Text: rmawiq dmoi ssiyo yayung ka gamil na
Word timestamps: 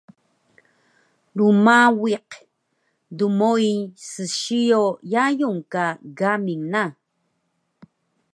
rmawiq 1.37 2.29
dmoi 3.17 3.71
ssiyo 4.09 4.83
yayung 5.13 5.61
ka 5.73 5.85
gamil 6.17 6.61
na 6.73 6.83